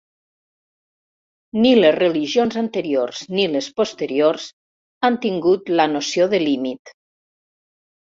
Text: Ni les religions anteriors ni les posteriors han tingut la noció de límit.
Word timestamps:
Ni 1.65 1.73
les 1.79 1.91
religions 1.97 2.57
anteriors 2.61 3.21
ni 3.39 3.45
les 3.55 3.67
posteriors 3.81 4.47
han 5.09 5.19
tingut 5.27 5.71
la 5.81 5.87
noció 5.93 6.27
de 6.33 6.41
límit. 6.45 6.95